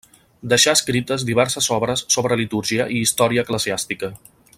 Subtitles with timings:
[0.53, 4.11] Deixà escrites diverses obres sobre litúrgia i història eclesiàstica.